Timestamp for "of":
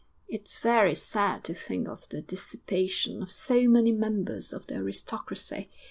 1.87-2.09, 3.21-3.31, 4.51-4.65